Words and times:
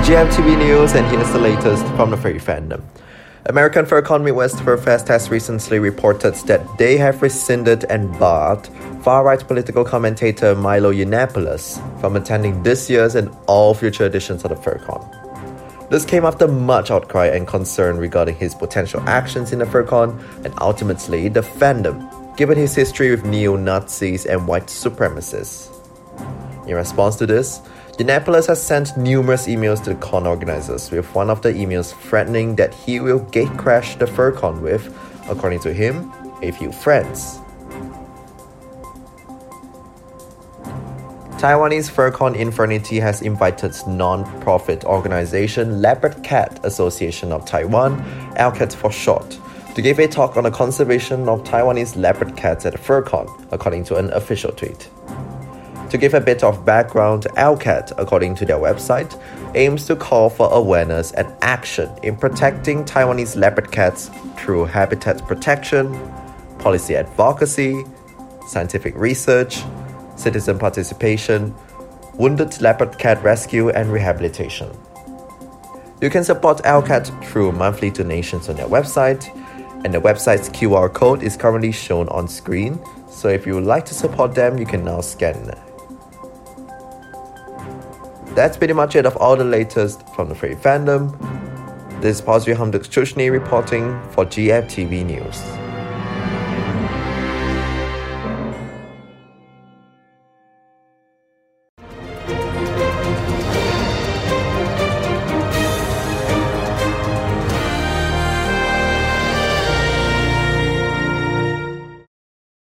GFTV 0.00 0.58
News, 0.58 0.94
and 0.94 1.06
here's 1.08 1.30
the 1.30 1.38
latest 1.38 1.84
from 1.94 2.10
the 2.10 2.16
furry 2.16 2.40
fandom. 2.40 2.82
American 3.46 3.84
FurCon 3.84 4.24
Midwest 4.24 4.62
Fur 4.62 4.78
Fest 4.78 5.08
has 5.08 5.30
recently 5.30 5.78
reported 5.78 6.34
that 6.46 6.66
they 6.78 6.96
have 6.96 7.20
rescinded 7.20 7.84
and 7.84 8.10
barred 8.18 8.66
far-right 9.02 9.46
political 9.46 9.84
commentator 9.84 10.54
Milo 10.54 10.90
Yiannopoulos 10.90 12.00
from 12.00 12.16
attending 12.16 12.62
this 12.62 12.88
year's 12.88 13.14
and 13.14 13.30
all 13.46 13.74
future 13.74 14.06
editions 14.06 14.42
of 14.42 14.50
the 14.50 14.56
FurCon. 14.56 15.90
This 15.90 16.04
came 16.04 16.24
after 16.24 16.48
much 16.48 16.90
outcry 16.90 17.26
and 17.26 17.46
concern 17.46 17.98
regarding 17.98 18.36
his 18.36 18.54
potential 18.54 19.02
actions 19.06 19.52
in 19.52 19.58
the 19.58 19.64
FurCon 19.66 20.18
and 20.44 20.54
ultimately 20.60 21.28
the 21.28 21.42
fandom, 21.42 22.36
given 22.36 22.56
his 22.56 22.74
history 22.74 23.10
with 23.10 23.24
neo-Nazis 23.24 24.24
and 24.24 24.48
white 24.48 24.66
supremacists. 24.66 25.79
In 26.70 26.76
response 26.76 27.16
to 27.16 27.26
this, 27.26 27.62
Yiannopoulos 27.98 28.46
has 28.46 28.62
sent 28.62 28.96
numerous 28.96 29.48
emails 29.48 29.82
to 29.82 29.90
the 29.90 29.96
con 29.96 30.24
organizers, 30.24 30.88
with 30.92 31.12
one 31.16 31.28
of 31.28 31.42
the 31.42 31.52
emails 31.52 31.92
threatening 31.92 32.54
that 32.56 32.72
he 32.72 33.00
will 33.00 33.18
gatecrash 33.18 33.98
the 33.98 34.04
FurCon 34.04 34.60
with, 34.60 34.96
according 35.28 35.58
to 35.60 35.72
him, 35.72 36.12
a 36.42 36.52
few 36.52 36.70
friends. 36.70 37.40
Taiwanese 41.40 41.90
FurCon 41.90 42.36
Infurnity 42.36 43.00
has 43.00 43.20
invited 43.20 43.74
non-profit 43.88 44.84
organization 44.84 45.82
Leopard 45.82 46.22
Cat 46.22 46.60
Association 46.62 47.32
of 47.32 47.44
Taiwan, 47.46 48.00
LCAT 48.36 48.72
for 48.72 48.92
short, 48.92 49.40
to 49.74 49.82
give 49.82 49.98
a 49.98 50.06
talk 50.06 50.36
on 50.36 50.44
the 50.44 50.52
conservation 50.52 51.28
of 51.28 51.42
Taiwanese 51.42 51.96
leopard 51.96 52.36
cats 52.36 52.64
at 52.64 52.74
FurCon, 52.74 53.26
according 53.50 53.82
to 53.86 53.96
an 53.96 54.12
official 54.12 54.52
tweet. 54.52 54.88
To 55.90 55.98
give 55.98 56.14
a 56.14 56.20
bit 56.20 56.44
of 56.44 56.64
background, 56.64 57.26
LCAT, 57.36 57.92
according 57.98 58.36
to 58.36 58.46
their 58.46 58.58
website, 58.58 59.20
aims 59.56 59.86
to 59.86 59.96
call 59.96 60.30
for 60.30 60.48
awareness 60.52 61.10
and 61.10 61.34
action 61.42 61.90
in 62.04 62.16
protecting 62.16 62.84
Taiwanese 62.84 63.36
leopard 63.36 63.72
cats 63.72 64.08
through 64.36 64.66
habitat 64.66 65.26
protection, 65.26 65.92
policy 66.60 66.94
advocacy, 66.94 67.82
scientific 68.46 68.94
research, 68.94 69.64
citizen 70.14 70.60
participation, 70.60 71.52
wounded 72.14 72.60
leopard 72.60 72.96
cat 72.96 73.20
rescue, 73.24 73.70
and 73.70 73.92
rehabilitation. 73.92 74.70
You 76.00 76.08
can 76.08 76.22
support 76.22 76.58
LCAT 76.58 77.24
through 77.24 77.50
monthly 77.50 77.90
donations 77.90 78.48
on 78.48 78.54
their 78.54 78.68
website, 78.68 79.28
and 79.84 79.92
the 79.92 80.00
website's 80.00 80.50
QR 80.50 80.92
code 80.92 81.24
is 81.24 81.36
currently 81.36 81.72
shown 81.72 82.08
on 82.10 82.28
screen. 82.28 82.78
So 83.10 83.26
if 83.28 83.44
you 83.44 83.56
would 83.56 83.64
like 83.64 83.86
to 83.86 83.94
support 83.94 84.36
them, 84.36 84.56
you 84.56 84.66
can 84.66 84.84
now 84.84 85.00
scan 85.00 85.52
that's 88.34 88.56
pretty 88.56 88.74
much 88.74 88.96
it 88.96 89.06
of 89.06 89.16
all 89.16 89.36
the 89.36 89.44
latest 89.44 90.06
from 90.14 90.28
the 90.28 90.34
Furry 90.34 90.56
Fandom. 90.56 91.10
This 92.00 92.16
is 92.16 92.22
Pazvi 92.22 92.54
Hamduk 92.54 92.88
Chushni 92.88 93.30
reporting 93.30 94.00
for 94.12 94.24
GFTV 94.24 95.04
News. 95.04 95.42